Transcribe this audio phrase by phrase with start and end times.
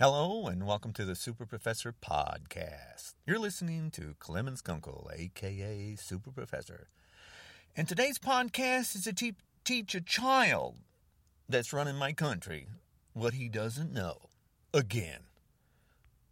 [0.00, 3.12] Hello, and welcome to the Super Professor Podcast.
[3.26, 6.88] You're listening to Clemens Kunkel, aka Super Professor.
[7.76, 10.76] And today's podcast is to te- teach a child
[11.50, 12.68] that's running my country
[13.12, 14.30] what he doesn't know.
[14.72, 15.24] Again.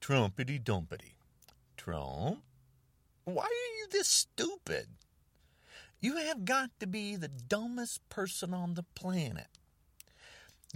[0.00, 1.14] Trumpity dumpity.
[1.76, 2.44] Trump?
[3.24, 4.90] Why are you this stupid?
[6.00, 9.48] You have got to be the dumbest person on the planet.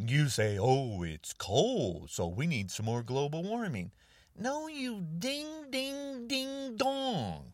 [0.07, 3.91] You say, oh, it's cold, so we need some more global warming.
[4.39, 7.53] No, you ding, ding, ding, dong.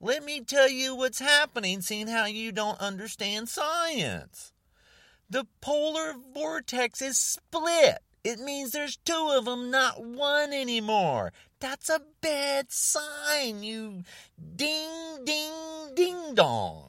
[0.00, 4.52] Let me tell you what's happening, seeing how you don't understand science.
[5.28, 7.98] The polar vortex is split.
[8.24, 11.32] It means there's two of them, not one anymore.
[11.60, 14.02] That's a bad sign, you
[14.56, 15.52] ding, ding,
[15.94, 16.85] ding dong.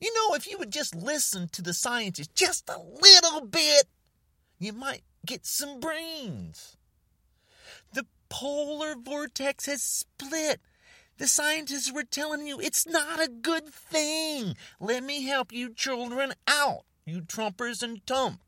[0.00, 3.84] You know, if you would just listen to the scientists just a little bit,
[4.58, 6.76] you might get some brains.
[7.92, 10.60] The polar vortex has split.
[11.18, 14.56] The scientists were telling you it's not a good thing.
[14.80, 18.40] Let me help you children out, you Trumpers and Tump.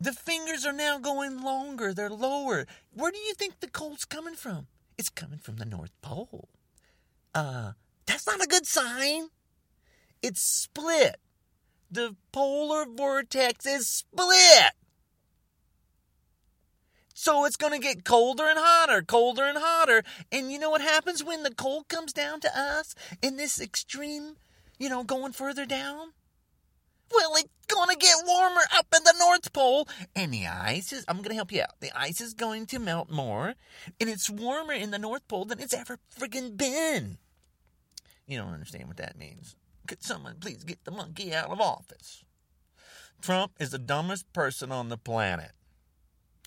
[0.00, 2.66] The fingers are now going longer, they're lower.
[2.94, 4.66] Where do you think the cold's coming from?
[4.96, 6.48] It's coming from the North Pole.
[7.34, 7.72] Uh,
[8.10, 9.28] that's not a good sign.
[10.20, 11.16] It's split.
[11.90, 14.72] The polar vortex is split.
[17.14, 20.02] So it's going to get colder and hotter, colder and hotter.
[20.32, 24.36] And you know what happens when the cold comes down to us in this extreme,
[24.78, 26.12] you know, going further down?
[27.12, 31.04] Well, it's going to get warmer up in the North Pole, and the ice is,
[31.08, 31.80] I'm going to help you out.
[31.80, 33.54] The ice is going to melt more,
[34.00, 37.18] and it's warmer in the North Pole than it's ever friggin' been.
[38.30, 39.56] You don't understand what that means.
[39.88, 42.22] Could someone please get the monkey out of office?
[43.20, 45.50] Trump is the dumbest person on the planet.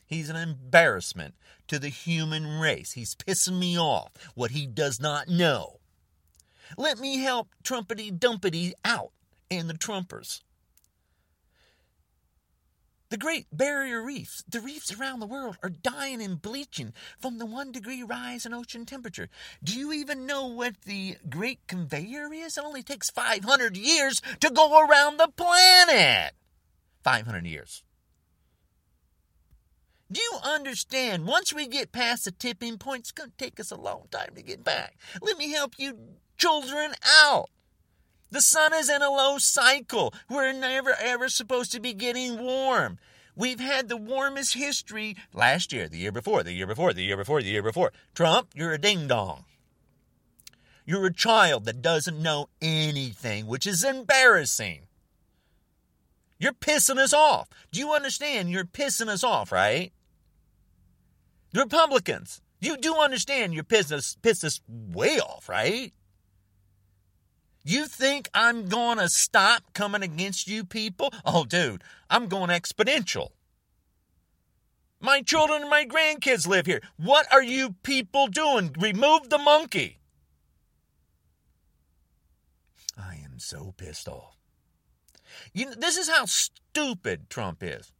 [0.06, 1.36] He's an embarrassment
[1.67, 2.94] to the human race.
[2.94, 5.82] He's pissing me off what he does not know.
[6.77, 9.11] Let me help Trumpity Dumpity out
[9.52, 10.39] and the Trumpers.
[13.14, 17.46] The Great Barrier Reefs, the reefs around the world, are dying and bleaching from the
[17.46, 19.30] one degree rise in ocean temperature.
[19.64, 22.58] Do you even know what the Great Conveyor is?
[22.58, 26.34] It only takes 500 years to go around the planet.
[27.04, 27.84] 500 years.
[30.12, 31.28] Do you understand?
[31.28, 34.32] Once we get past the tipping point, it's going to take us a long time
[34.34, 34.98] to get back.
[35.22, 36.00] Let me help you
[36.40, 37.52] children out.
[38.33, 40.11] The sun is in a low cycle.
[40.27, 42.98] We're never ever supposed to be getting warm.
[43.36, 47.16] We've had the warmest history last year, the year before, the year before, the year
[47.16, 47.92] before, the year before.
[48.16, 49.45] Trump, you're a ding dong.
[50.83, 54.88] You're a child that doesn't know anything, which is embarrassing.
[56.39, 57.50] You're pissing us off.
[57.71, 58.50] Do you understand?
[58.50, 59.94] You're pissing us off, right?
[61.52, 65.94] The Republicans, you do understand you're pissing us, pissed us way off, right?
[67.64, 71.14] You think I'm going to stop coming against you people?
[71.26, 73.30] Oh, dude, I'm going exponential.
[75.00, 76.82] My children and my grandkids live here.
[76.98, 78.76] What are you people doing?
[78.78, 80.00] Remove the monkey.
[82.98, 84.36] I am so pissed off.
[85.54, 87.94] You know, this is how stupid Trump is.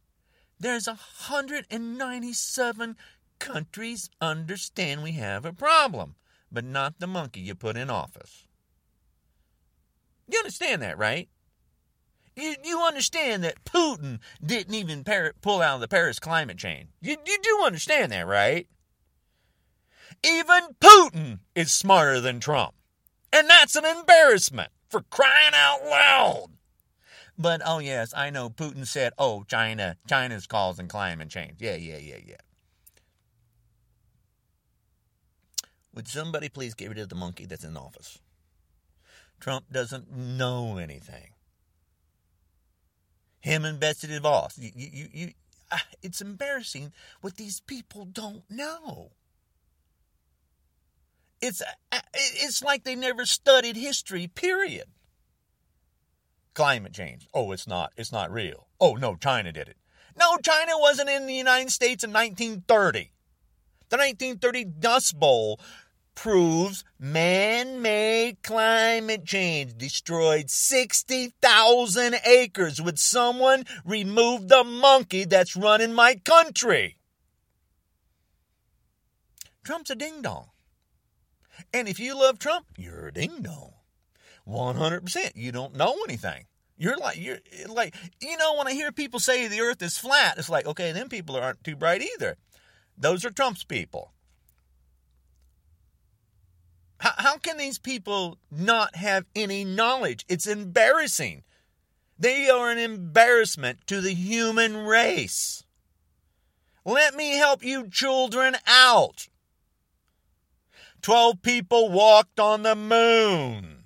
[0.60, 2.96] There's 197
[3.38, 6.14] countries understand we have a problem,
[6.50, 8.46] but not the monkey you put in office.
[10.28, 11.28] You understand that, right?
[12.36, 16.88] You, you understand that Putin didn't even par- pull out of the Paris climate change.
[17.00, 18.66] You, you do understand that, right?
[20.24, 22.74] Even Putin is smarter than Trump.
[23.32, 26.46] And that's an embarrassment for crying out loud.
[27.36, 31.96] But oh yes, I know Putin said, "Oh, China, China's causing climate change." Yeah, yeah,
[31.96, 32.36] yeah, yeah.
[35.94, 38.18] Would somebody please get rid of the monkey that's in office?
[39.44, 41.32] Trump doesn't know anything.
[43.40, 44.54] Him and Betsy DeVos.
[44.56, 45.30] You, you, you,
[46.02, 49.10] it's embarrassing what these people don't know.
[51.42, 51.60] It's,
[51.92, 54.86] ah, it's like they never studied history, period.
[56.54, 57.28] Climate change.
[57.34, 57.92] Oh, it's not.
[57.98, 58.68] It's not real.
[58.80, 59.76] Oh, no, China did it.
[60.18, 63.10] No, China wasn't in the United States in 1930.
[63.90, 65.60] The 1930 Dust Bowl
[66.14, 72.80] proves man made climate change destroyed 60,000 acres.
[72.80, 76.98] Would someone remove the monkey that's running my country?
[79.64, 80.48] Trump's a ding dong.
[81.72, 83.72] And if you love Trump, you're a ding dong.
[84.46, 85.32] 100%.
[85.34, 86.46] You don't know anything.
[86.76, 87.38] You're like you're
[87.68, 90.90] like you know when I hear people say the earth is flat, it's like, okay,
[90.90, 92.36] them people aren't too bright either.
[92.98, 94.13] Those are Trump's people.
[97.04, 100.24] How, how can these people not have any knowledge?
[100.26, 101.42] It's embarrassing.
[102.18, 105.64] They are an embarrassment to the human race.
[106.82, 109.28] Let me help you children out.
[111.02, 113.84] Twelve people walked on the moon.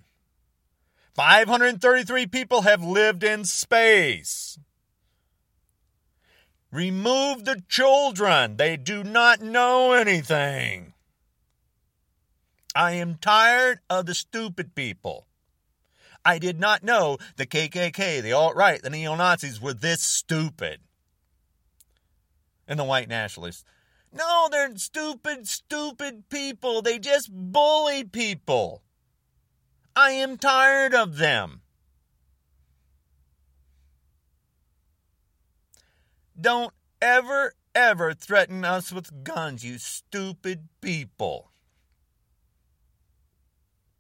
[1.14, 4.61] 533 people have lived in space.
[6.71, 8.59] Remove the children.
[8.59, 10.94] They do not know anything.
[12.79, 15.27] I am tired of the stupid people.
[16.25, 20.79] I did not know the KKK, the alt right, the neo Nazis were this stupid.
[22.69, 23.65] And the white nationalists.
[24.13, 26.81] No, they're stupid, stupid people.
[26.81, 28.85] They just bully people.
[29.97, 31.63] I am tired of them.
[36.41, 36.73] Don't
[37.03, 41.51] ever, ever threaten us with guns, you stupid people.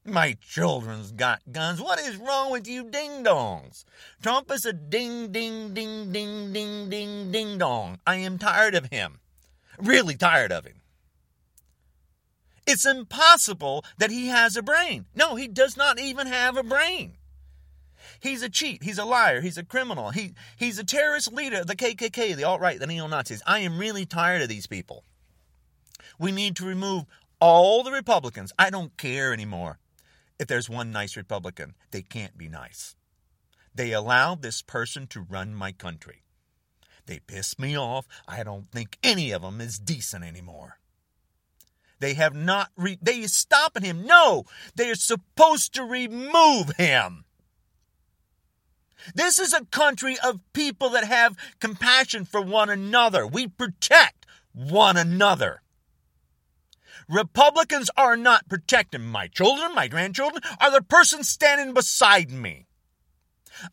[0.08, 1.82] My children's got guns.
[1.82, 3.84] What is wrong with you ding dongs?
[4.22, 7.98] Trump is a ding, ding, ding, ding, ding, ding, ding dong.
[8.06, 9.20] I am tired of him.
[9.78, 10.80] Really tired of him.
[12.66, 15.04] It's impossible that he has a brain.
[15.14, 17.18] No, he does not even have a brain.
[18.18, 18.82] He's a cheat.
[18.82, 19.42] He's a liar.
[19.42, 20.10] He's a criminal.
[20.10, 23.42] He, he's a terrorist leader the KKK, the alt right, the neo Nazis.
[23.46, 25.04] I am really tired of these people.
[26.18, 27.04] We need to remove
[27.40, 28.54] all the Republicans.
[28.58, 29.78] I don't care anymore
[30.38, 31.74] if there's one nice Republican.
[31.90, 32.94] They can't be nice.
[33.74, 36.22] They allow this person to run my country.
[37.06, 38.06] They piss me off.
[38.26, 40.78] I don't think any of them is decent anymore.
[42.00, 44.06] They have not, re- they are stopping him.
[44.06, 44.44] No,
[44.74, 47.24] they are supposed to remove him.
[49.14, 53.26] This is a country of people that have compassion for one another.
[53.26, 55.62] We protect one another.
[57.08, 62.66] Republicans are not protecting my children, my grandchildren, are the person standing beside me.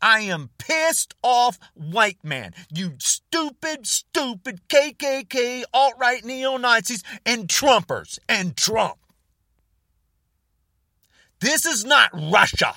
[0.02, 2.54] I am pissed off white man.
[2.74, 8.98] You stupid, stupid KKK, alt right neo Nazis, and Trumpers and Trump.
[11.40, 12.76] This is not Russia.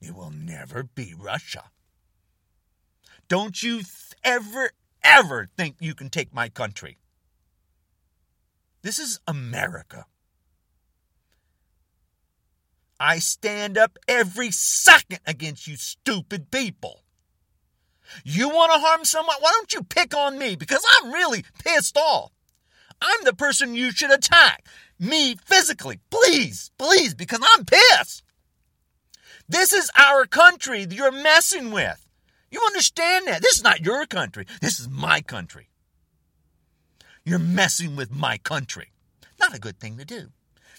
[0.00, 1.70] It will never be Russia.
[3.28, 3.88] Don't you th-
[4.24, 4.72] ever,
[5.02, 6.98] ever think you can take my country.
[8.82, 10.06] This is America.
[12.98, 17.02] I stand up every second against you stupid people.
[18.24, 19.36] You want to harm someone?
[19.40, 20.56] Why don't you pick on me?
[20.56, 22.32] Because I'm really pissed off.
[23.00, 24.66] I'm the person you should attack.
[24.98, 25.98] Me physically.
[26.10, 28.22] Please, please, because I'm pissed.
[29.48, 32.06] This is our country that you're messing with.
[32.50, 33.42] You understand that?
[33.42, 34.46] This is not your country.
[34.60, 35.68] This is my country.
[37.24, 38.90] You're messing with my country.
[39.38, 40.28] Not a good thing to do.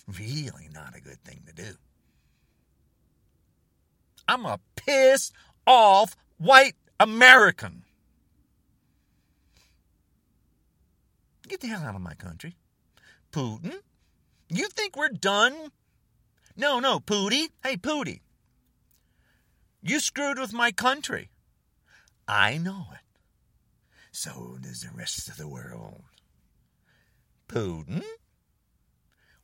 [0.07, 1.77] Really not a good thing to do.
[4.27, 5.33] I'm a pissed
[5.65, 7.83] off white American.
[11.47, 12.55] Get the hell out of my country.
[13.31, 13.75] Putin?
[14.49, 15.71] You think we're done?
[16.55, 17.49] No, no, Pooty.
[17.63, 18.21] Hey, Pooty.
[19.81, 21.29] You screwed with my country.
[22.27, 22.99] I know it.
[24.11, 26.03] So does the rest of the world.
[27.47, 28.03] Putin?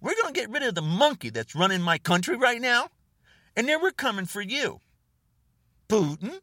[0.01, 2.89] We're going to get rid of the monkey that's running my country right now,
[3.55, 4.81] and then we're coming for you.
[5.87, 6.39] Putin?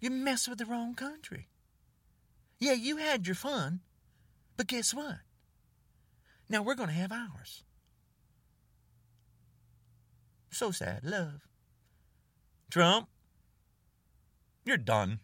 [0.00, 1.48] You mess with the wrong country.
[2.58, 3.80] Yeah, you had your fun,
[4.56, 5.18] but guess what?
[6.48, 7.62] Now we're going to have ours.
[10.50, 11.46] So sad, love.
[12.70, 13.08] Trump,
[14.64, 15.20] you're done.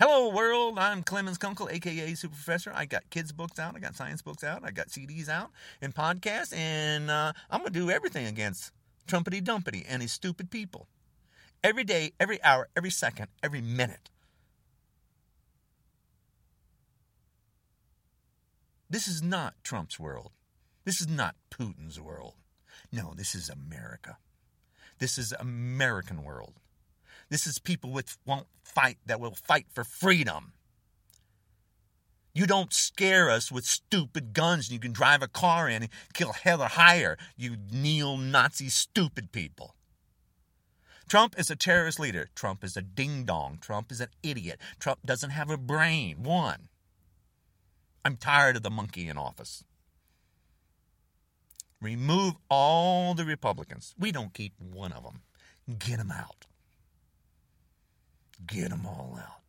[0.00, 0.76] Hello, world.
[0.76, 2.72] I'm Clemens Kunkel, aka Super Professor.
[2.74, 5.94] I got kids' books out, I got science books out, I got CDs out, and
[5.94, 8.72] podcasts, and uh, I'm to do everything against
[9.06, 10.88] Trumpety Dumpety and his stupid people.
[11.62, 14.10] Every day, every hour, every second, every minute.
[18.90, 20.32] This is not Trump's world.
[20.84, 22.34] This is not Putin's world.
[22.90, 24.18] No, this is America.
[24.98, 26.54] This is American world.
[27.34, 30.52] This is people with won't fight that will fight for freedom.
[32.32, 35.90] You don't scare us with stupid guns and you can drive a car in and
[36.12, 39.74] kill Heather Heyer, you neo Nazi stupid people.
[41.08, 42.28] Trump is a terrorist leader.
[42.36, 43.58] Trump is a ding dong.
[43.60, 44.60] Trump is an idiot.
[44.78, 46.22] Trump doesn't have a brain.
[46.22, 46.68] One.
[48.04, 49.64] I'm tired of the monkey in office.
[51.80, 53.92] Remove all the Republicans.
[53.98, 55.22] We don't keep one of them.
[55.80, 56.46] Get them out.
[58.46, 59.43] Get them all out.